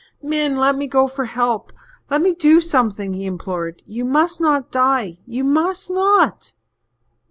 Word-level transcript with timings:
"Min, 0.23 0.55
let 0.55 0.75
me 0.75 0.87
go 0.87 1.05
for 1.07 1.25
help 1.25 1.71
let 2.09 2.23
me 2.23 2.33
do 2.33 2.59
something," 2.59 3.13
he 3.13 3.27
implored. 3.27 3.83
"You 3.85 4.03
must 4.03 4.41
not 4.41 4.71
die 4.71 5.19
you 5.27 5.43
must 5.43 5.91
not!" 5.91 6.55